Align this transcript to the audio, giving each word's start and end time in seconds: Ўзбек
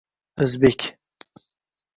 Ўзбек 0.45 0.81